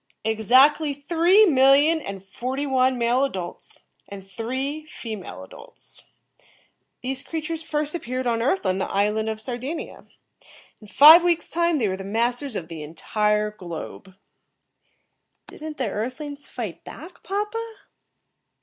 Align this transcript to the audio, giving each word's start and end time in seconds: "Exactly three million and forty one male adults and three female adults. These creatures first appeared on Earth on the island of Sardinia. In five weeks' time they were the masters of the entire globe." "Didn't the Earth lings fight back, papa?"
"Exactly 0.25 0.93
three 0.95 1.45
million 1.45 2.01
and 2.01 2.23
forty 2.23 2.65
one 2.65 2.97
male 2.97 3.23
adults 3.23 3.81
and 4.09 4.27
three 4.27 4.87
female 4.87 5.43
adults. 5.43 6.01
These 7.03 7.21
creatures 7.21 7.61
first 7.61 7.93
appeared 7.93 8.25
on 8.25 8.41
Earth 8.41 8.65
on 8.65 8.79
the 8.79 8.89
island 8.89 9.29
of 9.29 9.39
Sardinia. 9.39 10.07
In 10.81 10.87
five 10.87 11.23
weeks' 11.23 11.51
time 11.51 11.77
they 11.77 11.87
were 11.87 11.97
the 11.97 12.03
masters 12.03 12.55
of 12.55 12.67
the 12.67 12.81
entire 12.81 13.51
globe." 13.51 14.15
"Didn't 15.45 15.77
the 15.77 15.87
Earth 15.89 16.19
lings 16.19 16.49
fight 16.49 16.83
back, 16.83 17.21
papa?" 17.21 17.75